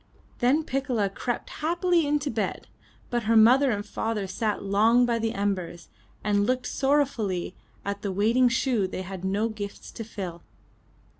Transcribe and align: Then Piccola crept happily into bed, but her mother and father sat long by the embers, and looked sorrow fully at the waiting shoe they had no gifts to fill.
Then 0.39 0.63
Piccola 0.63 1.09
crept 1.11 1.51
happily 1.61 2.07
into 2.07 2.31
bed, 2.31 2.65
but 3.11 3.25
her 3.25 3.37
mother 3.37 3.69
and 3.69 3.85
father 3.85 4.25
sat 4.25 4.63
long 4.63 5.05
by 5.05 5.19
the 5.19 5.33
embers, 5.33 5.89
and 6.23 6.43
looked 6.47 6.65
sorrow 6.65 7.05
fully 7.05 7.55
at 7.85 8.01
the 8.01 8.11
waiting 8.11 8.49
shoe 8.49 8.87
they 8.87 9.03
had 9.03 9.23
no 9.23 9.47
gifts 9.47 9.91
to 9.91 10.03
fill. 10.03 10.41